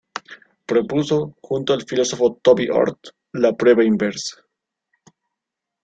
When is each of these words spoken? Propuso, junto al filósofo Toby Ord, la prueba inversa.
Propuso, 0.65 1.35
junto 1.43 1.73
al 1.73 1.83
filósofo 1.83 2.35
Toby 2.41 2.67
Ord, 2.71 2.97
la 3.33 3.55
prueba 3.55 3.83
inversa. 3.83 4.43